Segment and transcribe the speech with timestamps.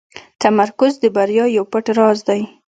[0.41, 2.41] تمرکز د بریا یو پټ راز دی.